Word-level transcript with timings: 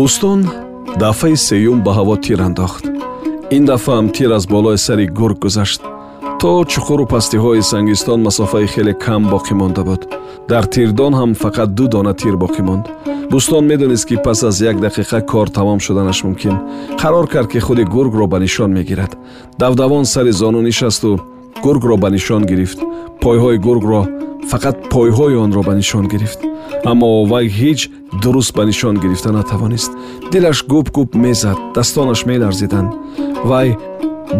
бӯстон 0.00 0.40
дафъаи 1.02 1.36
сеюм 1.48 1.78
ба 1.86 1.92
ҳаво 1.98 2.16
тир 2.24 2.40
андохт. 2.48 2.84
Ин 3.56 3.64
дафъаам 3.70 4.06
тир 4.16 4.30
аз 4.38 4.44
болои 4.54 4.78
сари 4.86 5.06
гург 5.18 5.38
гузашт. 5.44 5.82
То 6.40 6.50
чуқуру 6.72 7.04
пастиҳои 7.14 7.62
сангистон 7.70 8.20
масофаи 8.26 8.66
хеле 8.74 8.94
кам 9.04 9.22
боқӣ 9.32 9.54
монда 9.60 9.82
буд. 9.88 10.02
Дар 10.50 10.64
тирдон 10.74 11.12
ҳам 11.20 11.30
фақат 11.42 11.68
ду 11.78 11.84
дона 11.94 12.12
тир 12.20 12.34
боқӣ 12.42 12.62
монд. 12.68 12.84
Бӯстон 13.30 13.64
медонист 13.70 14.06
ки 14.08 14.16
пас 14.24 14.42
аз 14.48 14.56
як 14.70 14.76
дақиқа 14.84 15.18
кор 15.30 15.48
тамом 15.56 15.80
шуданаш 15.84 16.18
мумкин. 16.24 16.56
Қарор 17.00 17.26
кард 17.32 17.48
ки 17.52 17.58
худи 17.66 17.84
гургро 17.94 18.26
ба 18.26 18.38
нишон 18.44 18.70
мегирад. 18.78 19.12
Давдавон 19.58 20.04
сари 20.04 20.32
зону 20.40 20.60
нишасту 20.62 21.20
гургро 21.64 21.96
ба 21.96 22.08
нишон 22.10 22.42
гирифт. 22.50 22.78
Пойҳои 23.22 23.58
гургро 23.66 24.02
фақат 24.50 24.76
пойҳои 24.92 25.36
онро 25.44 25.62
ба 25.68 25.74
нишон 25.80 26.04
гирифт. 26.12 26.40
Аммо 26.90 27.24
вай 27.30 27.46
ҳеҷ 27.58 27.80
дуруст 28.22 28.52
ба 28.56 28.64
нишон 28.70 28.94
гирифта 29.02 29.30
натавонист. 29.32 29.92
Дилаш 30.32 30.58
гуп 30.72 30.86
гуп 30.96 31.14
мезад 31.14 31.58
дастонаш 31.74 32.20
меларзиданд. 32.30 32.90
Вай 33.50 33.68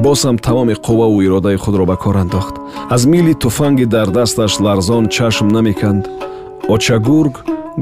боз 0.04 0.20
ҳам 0.24 0.36
тамоми 0.46 0.74
қувваву 0.86 1.18
иродаи 1.26 1.56
худро 1.56 1.84
ба 1.86 1.96
кор 1.96 2.16
андохт. 2.16 2.54
Аз 2.94 3.02
мили 3.06 3.34
туфанги 3.34 3.86
дар 3.94 4.08
дасташ 4.10 4.52
ларзон 4.60 5.04
чашм 5.08 5.48
намеканд. 5.56 6.04
Очагург 6.74 7.34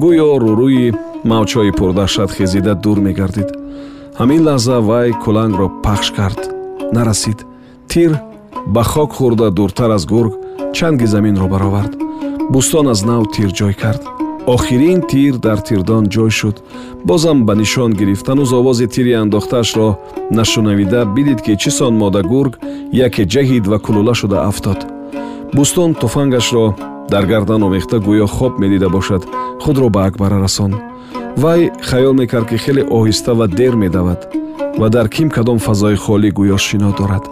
гӯё 0.03 0.31
рӯрӯи 0.44 0.86
мавҷҳои 1.31 1.72
пурдаҳшат 1.78 2.31
хезида 2.36 2.75
дур 2.84 2.98
мегардид. 3.06 3.48
Ҳамин 4.20 4.41
лаҳза 4.48 4.77
вай 4.89 5.09
кӯлангро 5.22 5.66
пахш 5.84 6.09
кард. 6.16 6.41
Нарасид. 6.97 7.39
Тир 7.91 8.11
ба 8.74 8.82
хок 8.82 9.10
хӯрда 9.16 9.50
дуртар 9.50 9.91
аз 9.91 10.06
гург 10.06 10.32
чанги 10.77 11.06
заминро 11.06 11.46
баровард. 11.48 11.92
Бӯстон 12.52 12.86
аз 12.91 13.00
нав 13.04 13.22
тир 13.34 13.50
ҷой 13.58 13.74
кард. 13.82 14.02
Охирин 14.46 15.00
тир 15.10 15.34
дар 15.36 15.58
тирдон 15.60 16.04
ҷой 16.14 16.30
шуд. 16.30 16.56
Бозам 17.04 17.38
ба 17.46 17.54
нишон 17.54 17.92
гирифт 17.92 18.26
ҳанӯз 18.28 18.50
овози 18.58 18.86
тири 18.94 19.12
андохтаашро 19.22 19.88
нашунавида 20.30 21.00
бидид 21.14 21.41
ки 21.44 21.52
чӣ 21.62 21.70
сон 21.78 21.94
мода 22.02 22.22
гург 22.22 22.52
яке 23.06 23.22
ҷаҳид 23.32 23.64
ва 23.70 23.78
кулула 23.84 24.14
шуда 24.20 24.38
афтод. 24.48 24.81
Бӯстон 25.56 25.91
туфангашро 26.00 26.66
дар 27.12 27.25
гардан 27.32 27.62
омехта 27.62 27.97
гӯё 28.06 28.26
хоб 28.37 28.53
медида 28.62 28.88
бошад 28.97 29.22
худро 29.62 29.88
ба 29.94 30.00
акбара 30.08 30.38
расон. 30.44 30.72
Вай 31.42 31.70
хаёл 31.88 32.14
мекард 32.20 32.48
ки 32.50 32.56
хеле 32.64 32.82
оҳиста 32.97 33.32
ва 33.38 33.47
дер 33.58 33.75
медавад 33.82 34.20
ва 34.81 34.88
дар 34.88 35.08
ким 35.08 35.28
кадом 35.31 35.58
фазои 35.58 35.97
холӣ 36.04 36.31
гӯё 36.38 36.56
шино 36.66 36.91
дорад 36.98 37.25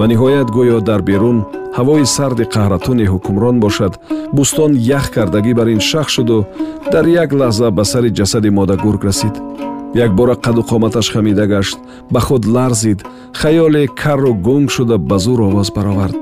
ва 0.00 0.06
ниҳоят 0.12 0.48
гӯё 0.56 0.78
дар 0.88 1.00
берун 1.08 1.38
ҳавои 1.78 2.04
сарди 2.16 2.44
қаҳратуне 2.54 3.04
ҳукмрон 3.12 3.56
бошад. 3.64 3.92
Бӯстон 4.36 4.72
ях 4.98 5.06
кардагӣ 5.14 5.52
бар 5.58 5.68
ин 5.74 5.80
шах 5.90 6.08
шуду 6.14 6.38
дар 6.92 7.04
як 7.22 7.30
лаҳза 7.40 7.68
ба 7.76 7.84
сари 7.92 8.10
ҷасади 8.18 8.50
модагург 8.58 9.02
расид. 9.08 9.34
Якбора 10.04 10.34
қаду 10.44 10.62
қоматаш 10.70 11.06
хамида 11.12 11.46
гашт 11.54 11.78
ба 12.12 12.20
худ 12.26 12.42
ларзид 12.54 12.98
хаёле 13.40 13.82
карру 14.02 14.32
гунг 14.46 14.68
шуда 14.76 14.96
ба 15.10 15.16
зур 15.24 15.40
овоз 15.48 15.68
баровард. 15.76 16.16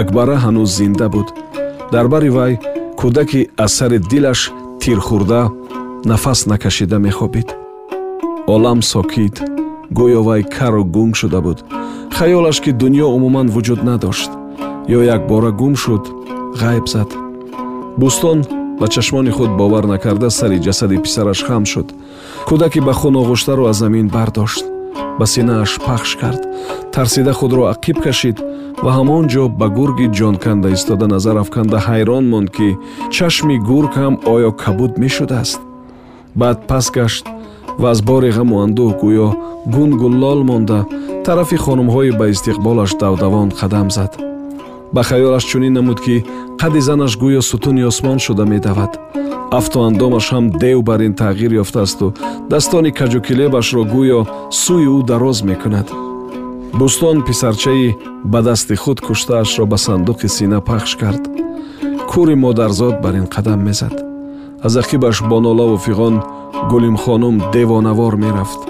Акбара 0.00 0.36
ҳанӯз 0.44 0.70
зинда 0.78 1.06
буд. 1.14 1.28
Дар 1.92 2.06
бари 2.12 2.30
вай 2.36 2.52
кӯдаки 3.00 3.40
аз 3.64 3.72
сари 3.78 3.98
дилаш 4.10 4.40
тирхӯрда 4.80 5.42
нафас 6.10 6.40
накашида 6.50 6.98
мехобид 7.06 7.48
олам 8.54 8.80
сокит 8.92 9.36
гӯё 9.98 10.20
вай 10.28 10.42
кару 10.56 10.84
гунг 10.84 11.14
шуда 11.20 11.40
буд. 11.40 11.58
Хаёлаш 12.16 12.58
ки 12.64 12.70
дунё 12.80 13.06
умуман 13.16 13.48
вуҷуд 13.54 13.80
надошт. 13.88 14.30
Ё 14.96 15.00
якбора 15.16 15.50
гум 15.60 15.74
шуд 15.82 16.04
ғайб 16.60 16.86
зад. 16.94 17.10
Бӯстон 18.00 18.38
ба 18.80 18.86
чашмони 18.88 19.30
худ 19.30 19.50
бовар 19.60 19.84
накарда 19.84 20.30
сари 20.30 20.58
ҷасади 20.66 21.02
писараш 21.04 21.40
хам 21.46 21.64
шуд. 21.72 21.88
Кӯдаки 22.48 22.80
ба 22.80 22.92
хун 22.92 23.14
оғуштаро 23.22 23.68
аз 23.70 23.76
замин 23.76 24.08
бардошт. 24.08 24.64
Ба 25.18 25.26
синааш 25.26 25.78
пахш 25.86 26.16
кард. 26.20 26.42
Тарсида 26.92 27.32
худро 27.32 27.62
ақиб 27.72 27.98
кашид 28.04 28.38
ва 28.84 28.90
ҳамон 28.98 29.24
ҷо 29.32 29.44
ба 29.60 29.66
гурги 29.68 30.06
ҷонканда 30.18 30.68
истода 30.76 31.06
назар 31.06 31.36
афканда 31.42 31.78
ҳайрон 31.88 32.24
монд 32.32 32.50
ки 32.56 32.68
чашми 33.14 33.56
гург 33.68 33.92
ҳам 34.00 34.14
оё 34.34 34.50
кабуд 34.62 34.92
мешудааст. 35.02 35.60
Баъд 36.40 36.58
пас 36.68 36.86
гашт 36.90 37.26
ва 37.78 37.90
аз 37.90 38.00
бори 38.02 38.30
ғаму 38.36 38.56
андӯҳ 38.64 38.90
гӯё 39.02 39.28
гунгу 39.74 40.08
лол 40.22 40.40
монда 40.48 40.80
тарафи 41.24 41.56
хонумҳои 41.64 42.12
ба 42.18 42.24
истиқболаш 42.34 42.90
давдавон 43.02 43.48
қадам 43.60 43.88
зад. 43.96 44.12
Ба 44.94 45.02
хаёлаш 45.08 45.44
чунин 45.50 45.72
намуд 45.72 45.98
ки 46.04 46.24
қадди 46.60 46.80
занаш 46.88 47.12
гӯё 47.22 47.40
сутуни 47.40 47.82
осмон 47.90 48.18
шуда 48.18 48.44
медавад. 48.52 48.92
Афту 49.58 49.78
андомаш 49.88 50.26
ҳам 50.32 50.44
дев 50.62 50.78
бар 50.88 51.00
ин 51.06 51.14
тағйир 51.22 51.52
ёфтаасту 51.62 52.06
daстони 52.50 52.90
каҷукилебашро 52.98 53.82
гӯё 53.94 54.20
сӯи 54.62 54.86
ӯ 54.96 54.98
дароз 55.10 55.38
мекунад. 55.50 55.88
Бӯстон 56.78 57.16
писарчаи 57.26 57.96
ба 58.32 58.40
дасти 58.46 58.74
худ 58.82 58.98
куштаашро 59.06 59.64
ба 59.72 59.76
сандуқи 59.86 60.28
сина 60.36 60.60
пахш 60.68 60.92
кард. 61.02 61.22
Кӯри 62.10 62.34
модарзод 62.44 62.94
бар 63.02 63.14
ин 63.20 63.26
қадам 63.34 63.60
мезад 63.68 64.11
аз 64.62 64.76
ақибаш 64.76 65.22
бо 65.28 65.40
нолаву 65.40 65.76
фиғон 65.76 66.22
гулимхонум 66.70 67.42
девонавор 67.52 68.16
мерафт. 68.16 68.60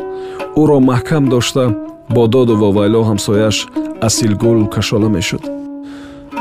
Ӯро 0.56 0.78
маҳкам 0.80 1.28
дошта 1.28 1.64
бо 2.14 2.26
доду 2.26 2.56
вовайло 2.56 3.02
ҳамсояш 3.10 3.56
асилгул 4.00 4.66
кашола 4.74 5.08
мешуд. 5.08 5.44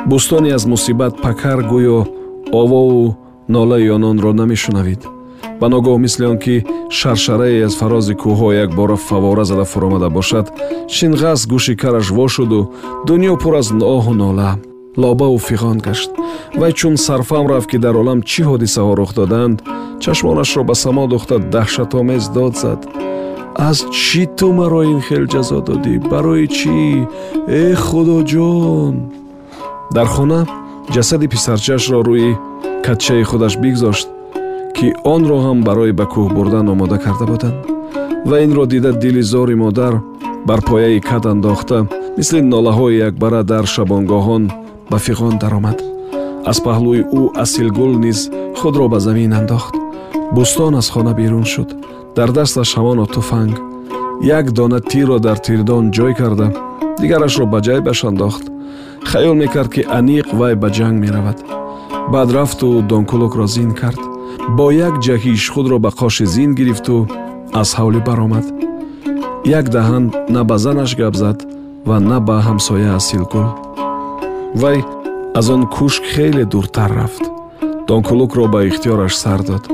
Бӯстоне 0.10 0.52
аз 0.58 0.66
мусибат 0.66 1.22
пакар 1.22 1.60
гӯё 1.72 2.00
овову 2.52 3.16
нолаи 3.48 3.90
ононро 3.90 4.32
намешунавид. 4.34 5.02
Ба 5.60 5.68
ногоҳ 5.70 5.98
мисли 5.98 6.26
он 6.26 6.38
ки 6.44 6.66
шаршарае 6.90 7.66
аз 7.66 7.74
фарози 7.80 8.14
кӯҳҳо 8.22 8.50
якбора 8.64 8.96
фавора 8.96 9.44
зада 9.46 9.66
фуромада 9.72 10.10
бошад 10.10 10.46
шинғас 10.98 11.42
гӯши 11.52 11.74
караш 11.82 12.08
вошуду 12.18 12.60
дунё 13.08 13.34
пур 13.42 13.54
аз 13.62 13.68
ноҳу 13.72 14.14
нола 14.14 14.52
лобаву 14.98 15.38
фиғон 15.38 15.80
гашт. 15.80 16.12
Вай 16.56 16.74
чун 16.74 16.98
сарфам 16.98 17.48
рафт 17.48 17.70
ки 17.70 17.78
дар 17.78 17.96
олам 17.96 18.22
чӣ 18.22 18.44
ҳодисаҳо 18.44 18.96
рух 18.96 19.14
доданд? 19.14 19.62
Чашмонашро 20.00 20.64
ба 20.64 20.76
само 20.76 21.08
духта 21.08 21.40
даҳшатомез 21.40 22.30
дод 22.36 22.58
зад. 22.58 22.80
Аз 23.56 23.86
чӣ 23.92 24.26
ту 24.38 24.52
маро 24.54 24.84
ин 24.84 25.02
хел 25.02 25.26
ҷазо 25.34 25.60
додӣ? 25.68 26.00
Барои 26.12 26.48
чӣ? 26.48 27.08
Э 27.48 27.76
худоҷон 27.76 28.96
дар 29.96 30.08
хона 30.16 30.42
ҷасади 30.94 31.28
писарчаашро 31.34 32.00
рӯи 32.08 32.32
катчаи 32.86 33.24
худаш 33.24 33.54
бигзошт 33.64 34.08
ки 34.76 34.88
онро 35.14 35.38
ҳам 35.46 35.64
барои 35.68 35.94
ба 36.00 36.06
кӯҳ 36.14 36.28
бурдан 36.36 36.68
омода 36.74 36.98
карда 36.98 37.26
буданд. 37.32 37.58
Ва 38.30 38.38
инро 38.46 38.66
дида 38.66 38.92
дили 38.94 39.22
зори 39.22 39.56
модар 39.56 39.94
бар 40.48 40.60
пояи 40.70 41.00
кат 41.00 41.26
андохта 41.26 41.78
мисли 42.18 42.40
нолаҳои 42.42 43.00
якбара 43.08 43.42
дар 43.44 43.66
шабонгоҳон 43.74 44.44
ба 44.92 44.98
фиғон 45.06 45.36
даромад. 45.42 45.80
Аз 46.52 46.58
паҳлӯи 46.66 47.02
ӯ 47.20 47.22
асилгул 47.44 47.94
низ 48.06 48.20
худро 48.60 48.86
ба 48.94 49.00
замин 49.06 49.32
андохт. 49.40 49.76
Бӯстон 50.36 50.74
аз 50.80 50.88
хона 50.94 51.14
берун 51.20 51.46
шуд. 51.54 51.70
Дар 52.16 52.30
дасташ 52.38 52.70
ҳамоно 52.78 53.06
туфанг. 53.14 53.56
Як 54.38 54.46
дона 54.58 54.80
тирро 54.92 55.18
дар 55.20 55.38
тирдон 55.46 55.86
ҷой 55.96 56.14
карда. 56.20 56.48
Дигарашро 57.02 57.46
ба 57.54 57.60
ҷайбаш 57.68 58.00
андохт 58.10 58.46
хаёл 59.10 59.36
мекард 59.44 59.72
ки 59.76 59.82
аниқ 60.00 60.28
вай 60.40 60.54
ба 60.62 60.70
ҷанг 60.78 60.98
меравад. 61.04 61.38
Баъд 62.14 62.30
рафту 62.36 62.68
донкулукро 62.90 63.48
зин 63.56 63.72
кард. 63.82 64.02
Бо 64.58 64.66
як 64.72 64.96
ҷаҳиш 65.06 65.44
худро 65.54 65.78
ба 65.86 65.90
қоши 66.00 66.26
зин 66.36 66.52
гирифту 66.60 66.96
аз 67.62 67.70
ҳавлӣ 67.78 68.00
баромад. 68.08 68.46
Як 69.60 69.66
даҳан 69.76 70.04
на 70.34 70.42
ба 70.50 70.58
занаш 70.58 70.92
гап 71.02 71.16
зад 71.22 71.38
ва 71.88 71.98
на 72.00 72.18
ба 72.28 72.36
ҳамсоя 72.48 72.92
асилгул 73.00 73.71
вай 74.56 74.84
аз 75.34 75.50
он 75.50 75.68
кушк 75.68 76.04
хеле 76.04 76.46
дуртар 76.46 76.92
рафт. 76.92 77.24
Донкулукро 77.88 78.48
ба 78.48 78.66
ихтиёраш 78.66 79.16
сар 79.16 79.44
дод. 79.44 79.70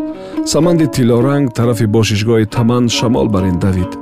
Саманди 0.45 0.87
тиллоранг 0.87 1.53
тарафи 1.53 1.85
бошишгоҳи 1.85 2.45
таман 2.45 2.89
шамол 2.89 3.27
бар 3.27 3.43
ин 3.43 3.59
давид. 3.59 3.97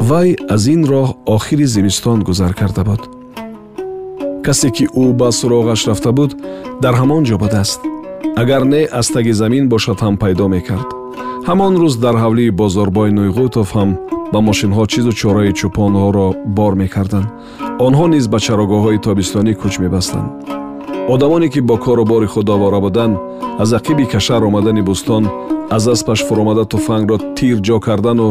Вай 0.00 0.36
аз 0.48 0.66
ин 0.66 0.84
роҳ 0.84 1.08
охири 1.26 1.66
зимистон 1.66 2.22
гузар 2.22 2.54
карда 2.54 2.84
буд 2.84 3.02
касе 4.44 4.70
ки 4.70 4.84
ӯ 5.02 5.12
ба 5.12 5.28
суроғаш 5.38 5.86
рафта 5.88 6.12
буд 6.12 6.30
дар 6.82 6.94
ҳамон 7.00 7.22
ҷо 7.28 7.36
будааст 7.38 7.80
агар 8.42 8.62
не 8.64 8.88
аз 9.00 9.08
таги 9.14 9.32
замин 9.32 9.68
бошад 9.68 9.98
ҳам 10.00 10.16
пайдо 10.22 10.48
мекард. 10.48 10.88
Ҳамон 11.48 11.74
рӯз 11.82 11.94
дар 12.04 12.16
ҳавлии 12.22 12.50
бозорбои 12.60 13.10
нӯйғутов 13.18 13.68
ҳам 13.76 13.90
ба 14.32 14.38
мошинҳо 14.48 14.84
чизу 14.92 15.12
чораи 15.20 15.52
чӯпонҳоро 15.58 16.28
бор 16.56 16.72
мекарданд. 16.82 17.28
Онҳо 17.86 18.06
низ 18.14 18.24
ба 18.32 18.38
чарогоҳҳои 18.46 19.02
тобистонӣ 19.06 19.52
кӯч 19.60 19.74
мебастанд. 19.84 20.28
Одамоне 21.14 21.48
ки 21.52 21.60
бо 21.68 21.76
кору 21.84 22.04
бори 22.12 22.26
худ 22.32 22.48
овора 22.54 22.80
буданд 22.86 23.14
аз 23.62 23.70
ақиби 23.78 24.04
кашар 24.12 24.42
омадани 24.48 24.82
бӯстон 24.88 25.24
аз 25.76 25.84
аспаш 25.94 26.20
фуромада 26.26 26.64
туфангро 26.72 27.16
тир 27.36 27.58
ҷо 27.66 27.76
кардану 27.86 28.28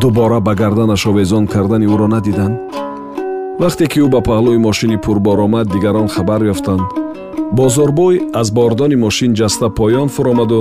дубора 0.00 0.40
ба 0.46 0.52
гарданаш 0.60 1.02
овезон 1.10 1.44
кардани 1.46 1.86
ӯро 1.94 2.06
надиданд. 2.14 2.56
Вақте 3.62 3.84
ки 3.92 3.98
ӯ 4.04 4.08
ба 4.14 4.20
паҳлӯи 4.28 4.58
мошини 4.66 4.96
пурбор 5.04 5.38
омад 5.46 5.66
дигарон 5.74 6.08
хабар 6.14 6.42
ёфтанд. 6.52 6.86
Бозорбой 7.58 8.14
аз 8.40 8.48
бордони 8.56 8.96
мошин 9.04 9.32
ҷаста 9.40 9.66
поён 9.78 10.08
фуромаду 10.14 10.60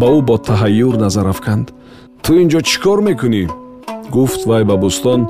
ба 0.00 0.06
ӯ 0.16 0.20
бо 0.28 0.36
таҳайюр 0.48 0.94
назар 1.04 1.26
афканд. 1.32 1.66
Ту 2.22 2.30
ин 2.40 2.48
ҷо 2.52 2.60
чӣ 2.68 2.76
кор 2.84 2.98
мекунӣ 3.08 3.44
гуфт 4.14 4.40
вай 4.50 4.62
ба 4.64 4.76
бӯстон 4.82 5.20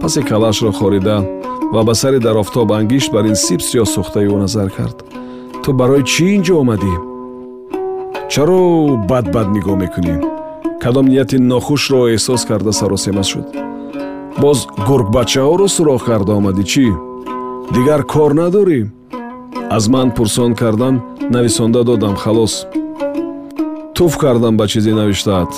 пасе 0.00 0.20
калашро 0.30 0.72
хорида 0.78 1.16
ва 1.74 1.82
ба 1.84 1.94
сари 1.94 2.18
дар 2.26 2.36
офтоб 2.42 2.72
ангишт 2.72 3.10
бар 3.12 3.24
ин 3.30 3.36
сиб 3.46 3.60
сиёҳ 3.68 3.86
сӯхтаи 3.94 4.26
ӯ 4.34 4.36
назар 4.42 4.68
кард 4.76 4.98
ту 5.62 5.72
барои 5.80 6.02
чӣ 6.12 6.24
ин 6.36 6.42
ҷо 6.46 6.54
омадӣ 6.62 6.94
чаро 8.32 8.60
бад 9.10 9.26
бад 9.34 9.48
нигоҳ 9.56 9.76
мекунӣ 9.82 10.14
кадом 10.82 11.06
нияти 11.12 11.36
нохушро 11.50 12.00
эҳсос 12.14 12.42
карда 12.50 12.72
саросема 12.80 13.24
шуд 13.30 13.46
боз 14.42 14.58
гургбачаҳоро 14.88 15.66
суроғ 15.76 16.00
карда 16.08 16.32
омадӣ 16.40 16.64
чӣ 16.72 16.86
дигар 17.74 18.00
кор 18.12 18.32
надорӣ 18.40 18.80
аз 19.76 19.84
ман 19.94 20.08
пурсон 20.16 20.52
кардан 20.60 20.94
нависонда 21.34 21.80
додам 21.88 22.14
халос 22.22 22.54
туф 23.96 24.12
кардам 24.22 24.54
ба 24.60 24.64
чизе 24.72 24.92
навиштаат 25.00 25.52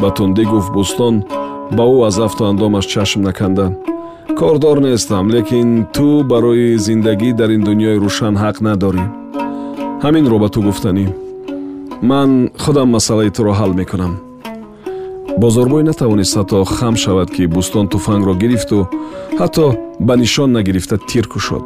ба 0.00 0.08
тундӣ 0.16 0.44
гуфт 0.52 0.70
бӯстон 0.76 1.14
ба 1.76 1.84
ӯ 1.94 2.06
аз 2.08 2.18
афту 2.26 2.44
андомаш 2.50 2.86
чашм 2.86 3.20
наканда. 3.22 3.66
Кордор 4.38 4.78
нестам 4.80 5.30
лекин 5.30 5.86
ту 5.94 6.24
барои 6.24 6.78
зиндагӣ 6.86 7.30
дар 7.32 7.50
ин 7.56 7.62
дунёи 7.68 7.96
рӯшан 8.04 8.34
ҳақ 8.42 8.56
надорӣ. 8.66 9.04
Ҳаминро 10.04 10.38
ба 10.42 10.48
ту 10.54 10.60
гуфтанӣ. 10.66 11.06
Ман 12.10 12.30
худам 12.62 12.88
масъалаи 12.96 13.30
туро 13.36 13.52
ҳал 13.60 13.72
мекунам. 13.80 14.12
Бозорбой 15.42 15.82
натавонист 15.82 16.36
ҳатто 16.36 16.58
хам 16.76 16.94
шавад 17.04 17.28
ки 17.34 17.42
бӯстон 17.54 17.86
туфангро 17.92 18.34
гирифту 18.42 18.78
ҳатто 19.40 19.66
ба 20.06 20.14
нишон 20.22 20.50
нагирифта 20.56 20.96
тир 21.08 21.26
кушод. 21.32 21.64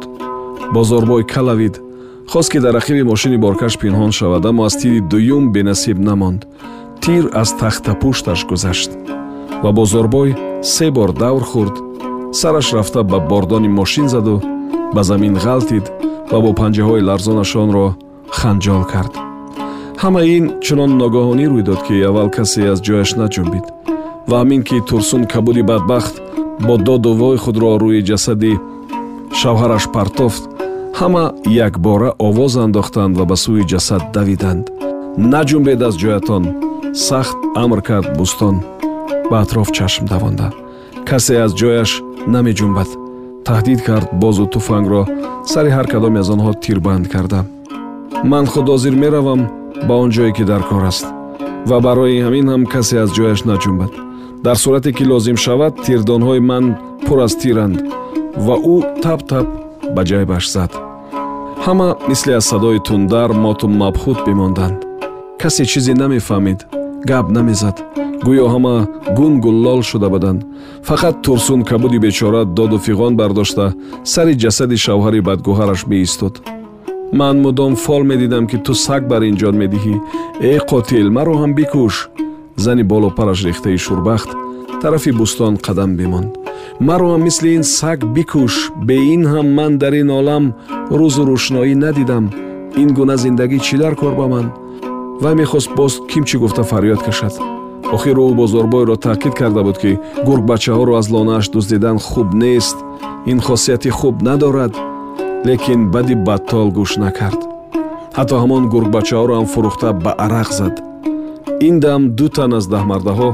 Бозорбой 0.73 1.23
калавид. 1.33 1.75
Хост 2.31 2.49
ки 2.51 2.59
дар 2.65 2.75
ақиби 2.81 3.03
мошини 3.11 3.37
боркаш 3.37 3.73
пинҳон 3.81 4.11
шавад 4.19 4.45
аммо 4.45 4.61
аз 4.67 4.75
тири 4.79 4.99
дуюм 5.11 5.43
бенасиб 5.55 5.97
намонд. 6.09 6.41
Тир 7.01 7.23
аз 7.41 7.49
тахтапушташ 7.57 8.45
гузашт 8.45 8.91
ва 9.63 9.71
бозорбой 9.71 10.35
се 10.61 10.91
бор 10.91 11.11
давр 11.13 11.43
хӯрд 11.51 11.75
сараш 12.31 12.73
рафта 12.73 13.03
ба 13.03 13.19
бордони 13.19 13.67
мошин 13.67 14.07
заду 14.09 14.41
ба 14.93 15.03
замин 15.03 15.35
ғалтид 15.45 15.85
ва 16.31 16.39
бо 16.43 16.51
панҷаҳои 16.59 17.05
ларзонаш 17.09 17.51
онро 17.63 17.85
ханҷол 18.37 18.83
кард. 18.91 19.13
Ҳама 20.01 20.21
ин 20.37 20.45
чунон 20.65 20.91
ногоҳонӣ 21.01 21.45
рӯй 21.51 21.63
дод 21.69 21.81
ки 21.87 21.95
аввал 22.09 22.29
касе 22.37 22.61
аз 22.73 22.79
ҷояш 22.85 23.09
наҷунбид 23.21 23.65
ва 24.29 24.35
ҳамин 24.41 24.61
ки 24.67 24.77
турсун 24.89 25.23
кабуди 25.33 25.63
бадбахт 25.71 26.15
бо 26.67 26.73
доду 26.87 27.11
вой 27.21 27.37
худро 27.43 27.71
рӯи 27.83 28.01
ҷасади 28.09 28.53
шавҳараш 29.39 29.85
партофт 29.95 30.43
ҳама 30.99 31.23
якбора 31.67 32.09
овоз 32.27 32.53
андохтанд 32.65 33.13
ва 33.19 33.25
ба 33.31 33.35
сӯи 33.43 33.63
ҷасад 33.71 34.03
давиданд. 34.15 34.65
Наҷунбед 35.33 35.79
аз 35.87 35.95
ҷоятон 36.01 36.43
сахт 37.07 37.37
амр 37.63 37.79
кард 37.89 38.07
бӯстон 38.19 38.55
ба 39.29 39.41
атроф 39.43 39.71
чашм 39.77 40.05
давонда. 40.05 40.47
Касе 41.09 41.35
аз 41.45 41.51
ҷояш 41.59 41.91
намеҷунбад. 42.33 42.89
Таҳдид 43.47 43.79
кард 43.87 44.07
бозу 44.23 44.45
туфангро. 44.53 45.03
Сари 45.51 45.69
ҳар 45.77 45.87
кадоме 45.93 46.19
аз 46.23 46.29
онҳо 46.35 46.51
тирбанд 46.63 47.05
карда. 47.13 47.39
Ман 48.31 48.45
худ 48.51 48.67
ҳозир 48.73 48.95
меравам 49.03 49.41
ба 49.87 49.93
он 50.03 50.09
ҷое 50.15 50.31
ки 50.37 50.43
дар 50.51 50.61
кор 50.69 50.83
аст. 50.91 51.05
Ва 51.69 51.77
барои 51.85 52.23
ҳамин 52.25 52.45
ҳам 52.51 52.63
касе 52.73 52.95
аз 53.03 53.09
ҷояш 53.17 53.39
наҷунбад. 53.49 53.91
Дар 54.45 54.57
сурате 54.63 54.91
ки 54.97 55.03
лозим 55.11 55.37
шавад 55.45 55.73
тирдонҳои 55.85 56.41
ман 56.49 56.65
пур 57.05 57.19
аз 57.25 57.33
тиранд. 57.41 57.77
Ва 58.45 58.55
ӯ 58.75 58.77
тап 59.03 59.21
тап 59.31 59.47
ба 59.95 60.01
ҷайбаш 60.09 60.45
зад. 60.55 60.71
Ҳама 61.65 61.89
мисли 62.09 62.31
аз 62.39 62.45
садои 62.51 62.79
тундар 62.87 63.29
моту 63.43 63.67
мабхут 63.81 64.19
бимонданд. 64.27 64.77
Касе 65.41 65.63
чизе 65.71 65.93
намефаҳмид 66.03 66.59
гап 67.09 67.25
намезад 67.37 67.77
гӯё 68.27 68.45
ҳама 68.53 68.75
гун 69.17 69.33
гуллол 69.45 69.81
шуда 69.89 70.09
буданд. 70.09 70.41
Фақат 70.89 71.15
турсун 71.25 71.61
кабуди 71.69 71.99
бечора 72.05 72.41
доду 72.57 72.77
фиғон 72.85 73.13
бардошта 73.21 73.65
сари 74.13 74.33
ҷасади 74.43 74.77
шавҳари 74.85 75.19
бадгӯҳараш 75.27 75.81
меистод 75.91 76.35
ман 77.19 77.41
мудом 77.41 77.75
фол 77.75 78.03
медидам 78.03 78.47
ки 78.47 78.57
ту 78.57 78.73
саг 78.73 79.07
бар 79.07 79.21
ин 79.29 79.35
ҷон 79.41 79.55
медиҳӣ. 79.63 79.95
Э 80.51 80.57
қотил 80.69 81.07
маро 81.17 81.35
ҳам 81.41 81.51
бикуш 81.59 81.95
зани 82.63 82.83
болопараш 82.83 83.39
рехтаи 83.47 83.77
шурбахт. 83.85 84.29
Тарафи 84.81 85.11
бӯстон 85.19 85.53
қадам 85.65 85.91
бимонд. 85.99 86.31
Маро 86.87 87.07
ҳам 87.13 87.21
мисли 87.27 87.49
ин 87.57 87.63
саг 87.63 87.99
бикуш 88.15 88.53
бе 88.87 88.95
ин 89.13 89.23
ҳам 89.31 89.47
ман 89.57 89.71
дар 89.81 89.93
ин 90.01 90.09
олам 90.19 90.45
рӯзу 90.99 91.23
рӯшноӣ 91.29 91.75
надидам. 91.83 92.25
Ин 92.81 92.89
гуна 92.97 93.15
зиндагӣ 93.23 93.59
чӣ 93.65 93.75
дар 93.83 93.93
кор 94.01 94.13
ба 94.19 94.27
ман? 94.33 94.47
Вай 95.21 95.35
мехост 95.41 95.69
боз 95.79 95.93
кимчӣ 96.09 96.37
гуфта 96.37 96.63
фарёд 96.71 97.01
кашад 97.05 97.33
охир 97.93 98.17
ӯ 98.17 98.33
бозорбойро 98.35 98.95
таъкид 98.95 99.33
карда 99.33 99.63
буд 99.63 99.77
ки 99.77 99.99
гургбачаҳоро 100.27 100.93
аз 100.99 101.09
лонааш 101.09 101.49
дуздидан 101.49 101.97
хуб 101.99 102.33
нест. 102.33 102.77
Ин 103.25 103.39
хосияти 103.41 103.89
хуб 103.89 104.21
надорад 104.21 104.73
лекин 105.45 105.91
бади 105.91 106.15
баттол 106.15 106.67
гӯш 106.77 106.91
накард. 107.03 107.41
Ҳатто 108.17 108.35
ҳамон 108.43 108.63
гургбачаҳоро 108.73 109.33
ҳам 109.37 109.47
фурӯхта 109.53 109.89
ба 110.03 110.11
арақ 110.25 110.49
зад. 110.59 110.75
Ин 111.67 111.79
дам 111.79 112.01
ду 112.17 112.27
тан 112.35 112.53
аз 112.59 112.65
даҳмардаҳо 112.73 113.29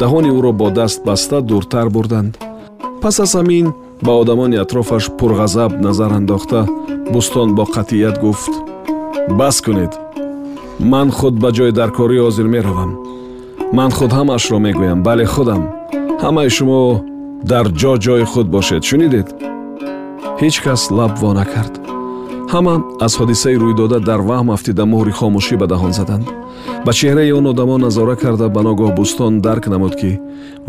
даҳони 0.00 0.30
ӯро 0.38 0.52
бо 0.60 0.68
даст 0.78 0.98
баста 1.08 1.38
дуртар 1.48 1.88
бурданд. 1.94 2.32
Пас 3.02 3.16
аз 3.24 3.32
ҳамин 3.38 3.66
ба 4.04 4.12
одамони 4.22 4.56
атрофаш 4.64 5.04
пурғазаб 5.18 5.72
назар 5.86 6.10
андохта 6.18 6.60
бӯстон 7.12 7.48
бо 7.56 7.64
қатъият 7.74 8.16
гуфт. 8.24 8.52
Бас 9.38 9.60
кунед 9.64 9.92
ман 10.92 11.08
худ 11.10 11.34
ба 11.42 11.48
ҷои 11.56 11.72
даркорӣ 11.78 12.18
ҳозир 12.24 12.46
меравам 12.54 12.90
ман 13.78 13.90
худ 13.96 14.10
ҳамаашро 14.18 14.58
мегӯям 14.66 15.00
бале 15.06 15.26
худам. 15.34 15.62
Ҳамаи 16.24 16.50
шумо 16.56 16.80
дар 17.50 17.66
ҷо 17.80 17.92
ҷои 18.04 18.24
худ 18.32 18.46
бошед 18.54 18.82
шунидед? 18.88 19.26
Ҳеҷ 20.40 20.56
кас 20.64 20.82
лаб 20.98 21.12
во 21.22 21.30
накард. 21.40 21.74
Ҳама 22.52 22.74
аз 23.06 23.12
ҳодисаи 23.20 23.56
рӯйдода 23.62 23.98
дар 24.08 24.20
ваҳм 24.28 24.48
афтида 24.56 24.84
муҳри 24.92 25.12
хомӯшӣ 25.18 25.54
бадаҳон 25.62 25.92
заданд. 25.98 26.26
Ба 26.86 26.92
чеҳраи 26.98 27.34
он 27.38 27.46
одамон 27.52 27.80
назора 27.86 28.16
карда 28.22 28.46
ба 28.54 28.60
ногоҳ 28.68 28.90
бӯстон 28.98 29.32
дарк 29.46 29.64
намуд 29.74 29.94
ки 30.00 30.12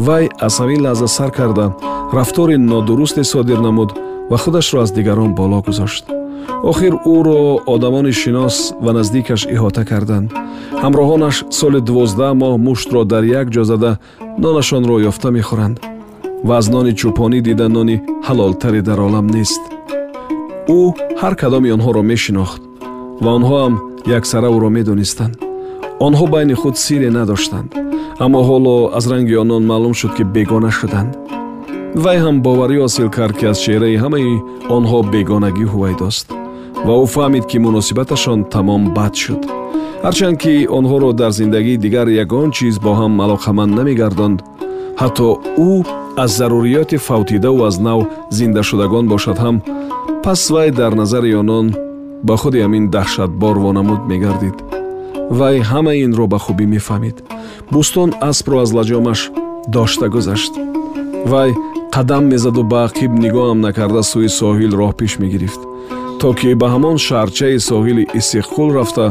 вай 0.07 0.23
аз 0.45 0.53
ҳамин 0.61 0.79
лаҳза 0.85 1.07
сар 1.17 1.31
карда 1.39 1.65
рафтори 2.17 2.55
нодурусте 2.71 3.23
содир 3.33 3.59
намуд 3.67 3.89
ва 4.31 4.37
худашро 4.43 4.77
аз 4.83 4.91
дигарон 4.97 5.31
боло 5.39 5.57
гузошт 5.67 6.05
охир 6.71 6.93
ӯро 7.15 7.39
одамони 7.73 8.13
шинос 8.21 8.55
ва 8.83 8.91
наздикаш 8.97 9.41
иҳота 9.55 9.83
карданд. 9.91 10.27
Ҳамроҳонаш 10.83 11.35
соли 11.59 11.79
дувоздаҳ 11.87 12.33
моҳ 12.41 12.53
муштро 12.67 13.01
дар 13.11 13.23
як 13.41 13.47
ҷо 13.55 13.63
зада 13.71 13.91
нонашонро 14.43 14.95
ёфта 15.09 15.29
мехӯранд. 15.37 15.77
Ва 16.47 16.53
аз 16.59 16.65
нони 16.73 16.91
чӯпонӣ 16.99 17.39
дида 17.47 17.67
нони 17.75 17.95
ҳалолтаре 18.27 18.81
дар 18.89 18.99
олам 19.07 19.27
нест. 19.35 19.61
Ӯ 20.77 20.81
ҳар 21.21 21.33
кадоми 21.41 21.69
онҳоро 21.75 22.01
мешинохт 22.11 22.61
ва 23.23 23.29
онҳо 23.37 23.55
ҳам 23.63 23.73
яксара 24.17 24.47
ӯро 24.55 24.69
медонистанд. 24.77 25.35
Онҳо 26.07 26.25
байни 26.33 26.55
худ 26.61 26.75
сире 26.85 27.09
надоштанд 27.19 27.69
аммо 28.23 28.39
ҳоло 28.49 28.75
аз 28.97 29.05
ранги 29.11 29.35
онон 29.43 29.63
маълум 29.71 29.93
шуд 29.99 30.11
ки 30.17 30.23
бегона 30.35 30.71
шуданд 30.71 31.11
вай 32.03 32.17
ҳам 32.23 32.35
боварӣ 32.45 32.77
ҳосил 32.83 33.09
кард 33.17 33.35
ки 33.39 33.45
аз 33.51 33.57
чеҳраи 33.65 34.01
ҳамаи 34.03 34.31
онҳо 34.77 34.99
бегонагӣ 35.13 35.65
ҳувайдост 35.73 36.27
ва 36.87 36.93
ӯ 37.03 37.05
фаҳмид 37.15 37.45
ки 37.51 37.57
муносибаташон 37.65 38.39
тамом 38.53 38.83
бад 38.97 39.13
шуд. 39.23 39.41
ҳарчанд 40.05 40.37
ки 40.43 40.53
онҳоро 40.77 41.09
дар 41.21 41.31
зиндагии 41.39 41.81
дигар 41.85 42.07
ягон 42.23 42.49
чиз 42.57 42.75
бо 42.85 42.91
ҳам 42.99 43.13
алоқаманд 43.25 43.71
намегардонд 43.79 44.39
ҳатто 45.01 45.27
ӯ 45.69 45.71
аз 46.23 46.31
зарурияти 46.39 46.97
фавтидаву 47.07 47.61
аз 47.69 47.75
нав 47.87 47.99
зиндашудагон 48.37 49.05
бошад 49.13 49.37
ҳам 49.43 49.55
пас 50.23 50.41
вай 50.53 50.69
дар 50.79 50.91
назари 51.01 51.31
онон 51.41 51.65
ба 52.27 52.35
худи 52.41 52.59
ҳамин 52.65 52.85
даҳшатбор 52.95 53.55
вонамуд 53.65 54.01
мегардид. 54.11 54.57
вай 55.39 55.55
ҳамаи 55.71 56.03
инро 56.05 56.25
ба 56.33 56.39
хубӣ 56.45 56.65
мефаҳмид. 56.75 57.17
бӯстон 57.73 58.09
аспро 58.29 58.55
аз 58.63 58.69
лаҷомаш 58.77 59.19
дошта 59.75 60.07
гузашт. 60.15 60.53
вай 61.31 61.51
қадам 61.95 62.25
мезаду 62.27 62.63
ба 62.71 62.79
ақиб 62.87 63.11
нигоҳам 63.23 63.59
накарда 63.67 64.01
сӯи 64.11 64.29
соҳил 64.39 64.71
роҳ 64.79 64.91
пеш 64.99 65.13
мегирифт. 65.23 65.61
То 66.19 66.29
ки 66.39 66.49
ба 66.61 66.67
ҳамон 66.73 66.97
шаҳрчаи 67.07 67.57
соҳили 67.69 68.03
истиққул 68.19 68.69
рафта 68.77 69.07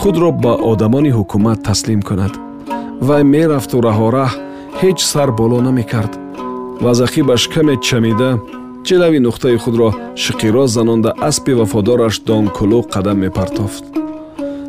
худро 0.00 0.30
ба 0.44 0.52
одамони 0.70 1.10
ҳукумат 1.18 1.58
таслим 1.68 2.00
кунад. 2.08 2.32
Вай 3.08 3.22
мерафту 3.34 3.76
раҳораҳ 3.88 4.30
ҳеҷ 4.80 4.98
сар 5.12 5.28
боло 5.40 5.58
намекард. 5.68 6.12
Ва 6.82 6.90
аз 6.94 7.00
ақибаш 7.06 7.42
каме 7.54 7.74
чамида 7.86 8.30
ҷилави 8.86 9.18
нуқтаи 9.26 9.56
худро 9.64 9.88
шиқироз 10.24 10.68
занонда 10.76 11.10
аспи 11.28 11.52
вафодораш 11.60 12.14
донкулӯ 12.28 12.80
қадам 12.94 13.18
мепартофт. 13.24 13.84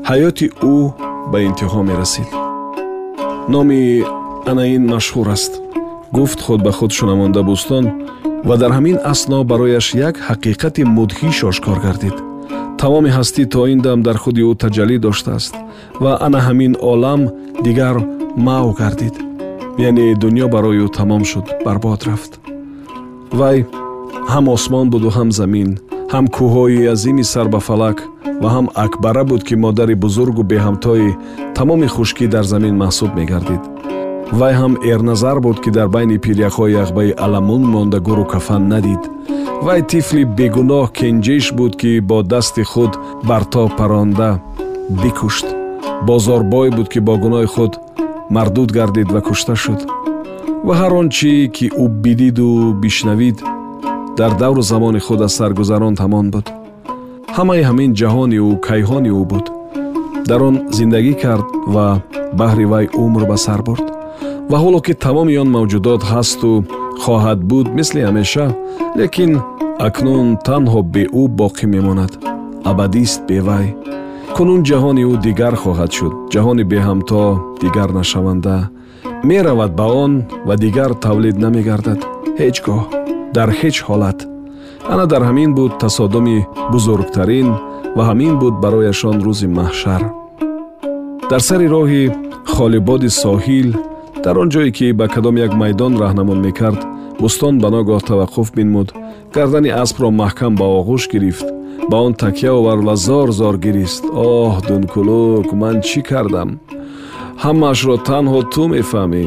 Ҳаёти 0.10 0.48
ӯ 0.74 0.78
ба 1.32 1.38
интиҳо 1.48 1.82
мерасид. 1.90 2.30
Номи 3.54 3.80
анаин 4.52 4.84
машҳур 4.94 5.28
аст 5.36 5.54
гуфт 6.12 6.40
худ 6.42 6.62
ба 6.66 6.72
худ 6.72 6.92
шунамонда 6.92 7.42
бӯстон 7.50 7.86
ва 8.48 8.56
дар 8.62 8.72
ҳамин 8.78 8.98
асно 9.12 9.44
барояш 9.44 9.88
як 9.94 10.16
ҳақиқати 10.28 10.84
мудҳиш 10.98 11.38
ошкор 11.50 11.78
гардид. 11.86 12.16
Тамоми 12.80 13.10
ҳастӣ 13.18 13.44
то 13.54 13.68
ин 13.74 13.80
дам 13.86 14.00
дар 14.08 14.18
худи 14.24 14.42
ӯ 14.50 14.54
таҷаллӣ 14.64 14.98
доштааст 15.06 15.54
ва 16.04 16.12
ана 16.26 16.40
ҳамин 16.48 16.74
олам 16.92 17.22
дигар 17.66 17.96
маъв 18.48 18.70
гардид. 18.82 19.16
Яъне 19.88 20.06
дунё 20.22 20.46
барои 20.56 20.80
ӯ 20.86 20.88
тамом 20.98 21.24
шуд 21.32 21.46
барбод 21.66 22.02
рафт. 22.08 22.32
Вай 23.40 23.58
ҳам 24.34 24.46
осмон 24.56 24.86
буду 24.94 25.10
ҳам 25.18 25.30
замин 25.40 25.70
ҳам 26.14 26.26
кӯҳҳои 26.36 26.90
азими 26.94 27.24
сар 27.34 27.48
ба 27.54 27.60
фалак 27.68 27.98
ва 28.42 28.50
ҳам 28.56 28.68
акбара 28.86 29.24
буд 29.30 29.42
ки 29.48 29.56
модари 29.66 29.96
бузургу 30.04 30.44
беҳамтои 30.52 31.10
тамоми 31.58 31.88
хушкӣ 31.96 32.26
дар 32.36 32.46
замин 32.54 32.76
маҳсуб 32.84 33.12
мегардид 33.20 33.64
вай 34.32 34.54
ҳам 34.54 34.74
эрназар 34.92 35.40
буд 35.40 35.58
ки 35.64 35.70
дар 35.78 35.88
байни 35.96 36.18
пиряхҳои 36.24 36.76
яхбаи 36.84 37.12
аламун 37.26 37.64
монда 37.74 38.00
гуру 38.00 38.26
кафан 38.26 38.68
надид. 38.68 39.04
Вай 39.66 39.82
тифли 39.92 40.24
бегуноҳ 40.38 40.86
кенҷиш 40.98 41.46
буд 41.58 41.74
ки 41.82 41.92
бо 42.10 42.18
дасти 42.24 42.64
худ 42.72 42.92
бар 43.30 43.44
то 43.54 43.62
паронда 43.78 44.30
бикушт. 45.02 45.48
Бозорбой 46.08 46.70
буд 46.78 46.88
ки 46.94 47.00
бо 47.00 47.14
гуноҳи 47.24 47.48
худ 47.56 47.74
мардуд 48.30 48.72
гардид 48.72 49.12
ва 49.12 49.22
кушта 49.22 49.56
шуд. 49.56 49.80
Ва 50.66 50.74
ҳар 50.80 50.92
он 51.00 51.08
чӣ 51.10 51.32
ки 51.56 51.66
ӯ 51.84 51.86
бидиду 52.04 52.74
бишнавид 52.82 53.38
дар 54.18 54.32
давру 54.42 54.62
замони 54.62 55.00
худ 55.00 55.22
аз 55.22 55.34
сар 55.38 55.52
гузаронд 55.60 55.98
ҳамон 56.04 56.28
буд. 56.34 56.46
Ҳамаи 57.38 57.62
ҳамин 57.70 57.92
ҷаҳони 58.00 58.38
ӯ 58.48 58.52
кайҳони 58.68 59.12
ӯ 59.22 59.24
буд. 59.32 59.46
Дар 60.30 60.42
он 60.48 60.56
зиндагӣ 60.78 61.14
кард 61.24 61.48
ва 61.74 61.86
баҳри 62.40 62.66
вай 62.72 62.86
умр 63.04 63.24
ба 63.32 63.38
сар 63.38 63.62
бурд 63.68 63.99
ва 64.52 64.58
ҳоло 64.64 64.80
ки 64.86 64.94
тамоми 65.06 65.36
он 65.44 65.50
мавҷудот 65.58 66.02
ҳасту 66.12 66.52
хоҳад 67.04 67.40
буд 67.50 67.68
мисли 67.78 68.02
ҳамеша 68.08 68.46
лекин 69.00 69.32
акнун 69.88 70.28
танҳо 70.48 70.80
бе 70.94 71.04
ӯ 71.22 71.24
боқӣ 71.40 71.66
мемонад. 71.76 72.12
Абадист 72.72 73.20
бе 73.30 73.38
вай 73.48 73.68
кунун 74.36 74.62
ҷаҳони 74.70 75.04
ӯ 75.12 75.14
дигар 75.28 75.54
хоҳад 75.64 75.92
шуд. 75.98 76.14
Ҷаҳони 76.34 76.64
беҳамто 76.74 77.22
дигар 77.64 77.90
нашаванда 78.00 78.56
меравад 79.30 79.72
ба 79.80 79.86
он 80.04 80.12
ва 80.48 80.56
дигар 80.64 80.92
тавлид 81.06 81.36
намегардад. 81.46 82.00
Ҳеҷ 82.40 82.56
гоҳ. 82.66 82.82
Дар 83.36 83.50
ҳеҷ 83.60 83.78
ҳолат. 83.88 84.20
Ана 84.92 85.06
дар 85.12 85.22
ҳамин 85.30 85.50
буд 85.58 85.72
тасодуми 85.84 86.38
бузургтарин 86.74 87.50
ва 87.98 88.04
ҳамин 88.10 88.34
буд 88.42 88.56
барояшон 88.64 89.16
рӯзи 89.26 89.48
маҳшар. 89.60 90.02
Дар 91.32 91.42
сари 91.50 91.68
роҳи 91.76 92.04
холибоди 92.54 93.10
соҳил 93.24 93.70
дар 94.24 94.36
он 94.42 94.50
ҷое 94.54 94.72
ки 94.78 94.92
ба 95.00 95.08
кадом 95.08 95.36
як 95.46 95.54
майдон 95.62 95.94
раҳнамон 96.04 96.40
мекард 96.48 96.82
бӯстон 97.22 97.56
ба 97.64 97.70
ногоҳ 97.76 98.02
таваққуф 98.10 98.48
минмуд 98.58 98.88
гардани 99.36 99.70
аспро 99.84 100.08
маҳкам 100.22 100.54
ба 100.60 100.66
оғӯш 100.80 101.04
гирифт 101.14 101.48
ба 101.90 101.98
он 101.98 102.14
такя 102.14 102.52
овард 102.54 102.84
ва 102.84 102.96
зор 102.96 103.32
зор 103.32 103.56
гирист. 103.58 104.04
Оҳ 104.06 104.54
дункулук 104.68 105.54
ман 105.62 105.76
чӣ 105.88 106.02
кардам? 106.10 106.50
Ҳамаашро 107.44 107.96
танҳо 108.10 108.40
ту 108.54 108.64
мефаҳмӣ 108.74 109.24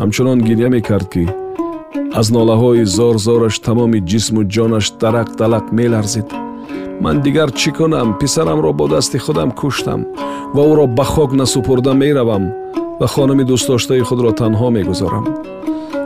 ҳамчунон 0.00 0.38
гирья 0.48 0.68
мекард 0.76 1.08
ки 1.12 1.24
аз 2.20 2.26
нолаҳои 2.36 2.84
зор 2.96 3.16
зораш 3.26 3.56
тамоми 3.66 4.00
ҷисму 4.10 4.40
ҷонаш 4.54 4.86
дарақ 5.02 5.28
далақ 5.40 5.66
меларзид. 5.78 6.28
Ман 7.04 7.16
дигар 7.24 7.50
чӣ 7.60 7.70
кунам? 7.76 8.08
Писарамро 8.20 8.72
бо 8.78 8.86
дасти 8.94 9.18
худам 9.24 9.50
куштам 9.60 10.00
ва 10.54 10.62
ӯро 10.70 10.86
ба 10.96 11.04
хок 11.12 11.30
насупурда 11.40 11.92
меравам 12.02 12.44
ва 13.00 13.06
хонами 13.06 13.44
дӯстдоштаи 13.50 14.02
худро 14.08 14.30
танҳо 14.40 14.68
мегузорам. 14.76 15.24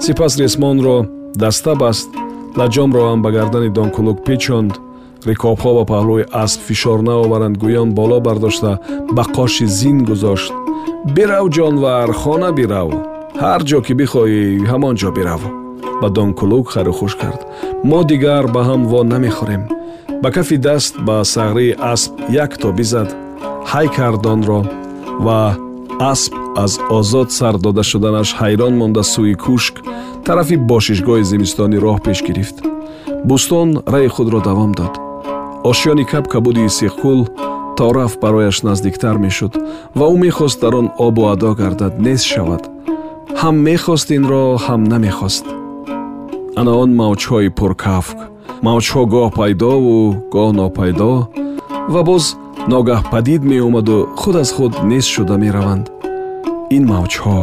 Сипас 0.05 0.33
ресмонро 0.41 0.97
даста 1.43 1.73
баст 1.83 2.09
лаҷомро 2.59 3.03
ҳам 3.09 3.21
ба 3.25 3.31
гардани 3.37 3.71
донкулук 3.79 4.19
печонд 4.27 4.73
рикобҳо 5.29 5.71
ба 5.79 5.85
паҳлӯи 5.93 6.25
асп 6.45 6.61
фишор 6.69 6.99
наоваранд 7.09 7.57
гӯён 7.63 7.89
боло 7.99 8.19
бардошта 8.27 8.73
ба 9.17 9.23
қоши 9.37 9.67
зин 9.79 9.99
гузошт. 10.09 10.53
Бирав 11.15 11.47
ҷонвар 11.57 12.09
хона 12.21 12.51
бирав. 12.59 12.91
Ҳар 13.43 13.61
ҷо 13.69 13.79
ки 13.87 13.93
бихоҳӣ 14.01 14.43
ҳамон 14.71 14.95
ҷо 15.01 15.11
бирав. 15.19 15.43
Ба 16.01 16.09
донкулук 16.17 16.67
харухуш 16.75 17.13
кард. 17.21 17.41
Мо 17.91 18.01
дигар 18.11 18.45
ба 18.55 18.61
ҳам 18.69 18.83
во 18.91 19.01
намехӯрем 19.13 19.63
ба 20.23 20.31
кафи 20.31 20.57
даст 20.59 20.95
ба 21.07 21.17
сағрии 21.35 21.77
асп 21.93 22.13
як 22.45 22.53
тобӣ 22.63 22.85
зад 22.93 23.09
ҳай 23.73 23.87
кард 23.97 24.23
онро 24.33 24.61
ва 25.27 25.41
асп 26.01 26.35
аз 26.57 26.79
озод 26.91 27.33
сар 27.33 27.59
дода 27.59 27.83
шуданаш 27.83 28.29
ҳайрон 28.41 28.75
монда 28.81 29.03
сӯи 29.13 29.35
кушк 29.45 29.75
тарафи 30.27 30.57
бошишгоҳи 30.71 31.25
зимистонӣ 31.33 31.79
роҳ 31.85 31.99
пеш 32.07 32.19
гирифт. 32.29 32.57
Бӯстон 33.29 33.69
раи 33.93 34.09
худро 34.15 34.41
давом 34.49 34.73
дод. 34.79 34.95
Ошёни 35.71 36.05
капкабуди 36.13 36.65
сиққул 36.79 37.21
то 37.77 37.87
рафт 37.97 38.19
барояш 38.23 38.57
наздиктар 38.69 39.17
мешуд 39.25 39.53
ва 39.99 40.07
ӯ 40.15 40.17
мехост 40.25 40.59
дар 40.63 40.75
он 40.81 40.87
обу 41.07 41.23
адо 41.33 41.51
гардад 41.61 41.95
нест 42.07 42.25
шавад. 42.33 42.63
Ҳам 43.41 43.57
мехост 43.69 44.09
инро 44.17 44.45
ҳам 44.67 44.83
намехост. 44.93 45.45
Ана 46.61 46.73
он 46.83 46.91
мавҷҳои 47.03 47.49
пуркафк 47.59 48.19
мавҷҳо 48.67 49.03
гоҳ 49.15 49.29
пайдову 49.39 49.97
гоҳ 50.35 50.49
нопайдо 50.61 51.13
ва 51.93 52.01
боз 52.09 52.25
ногаҳ 52.69 53.03
падид 53.13 53.43
меомаду 53.51 53.97
худ 54.21 54.37
аз 54.43 54.51
худ 54.57 54.73
нест 54.91 55.09
шуда 55.15 55.37
мераванд. 55.45 55.87
Ин 56.77 56.85
мавҷҳо 56.93 57.39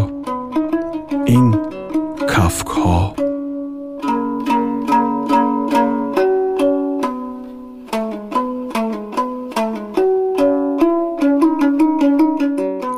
ин 1.37 1.47
кафкҳо. 2.31 2.99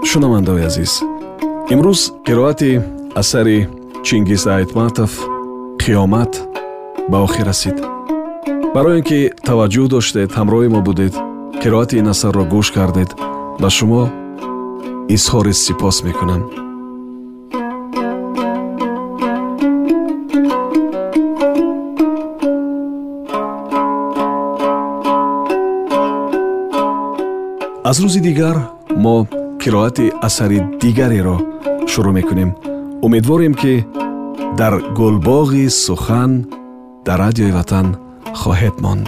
Шунавандаои 0.09 0.63
азиз 0.69 0.93
имрӯз 1.73 2.01
қироати 2.27 2.71
асари 3.21 3.59
чингиз 4.05 4.43
айтматов 4.47 5.11
қиёмат 5.81 6.33
ба 7.11 7.17
охир 7.25 7.45
расид. 7.51 7.77
Барои 8.75 8.97
ин 8.99 9.03
ки 9.09 9.19
таваҷҷӯҳ 9.47 9.87
доштед 9.93 10.29
ҳамроҳи 10.37 10.69
мо 10.75 10.81
будед 10.89 11.13
қироати 11.63 11.95
ин 12.01 12.07
асарро 12.13 12.43
гӯш 12.53 12.67
кардед 12.75 13.11
ба 13.61 13.69
шумо 13.77 14.03
изҳори 15.15 15.53
сипос 15.63 15.97
мекунам 16.07 16.41
аз 27.89 27.97
рӯзи 28.03 28.21
дигар 28.27 28.57
мо 29.03 29.15
қироати 29.61 30.05
асари 30.27 30.59
дигареро 30.81 31.37
шурӯъ 31.91 32.11
мекунем. 32.17 32.51
Умедворем 33.05 33.53
ки 33.61 33.73
дар 34.59 34.73
гулбоғи 34.97 35.65
сухан 35.85 36.31
дар 37.05 37.17
радиои 37.23 37.51
ватан 37.57 37.87
хоҳед 38.41 38.75
монд 38.83 39.07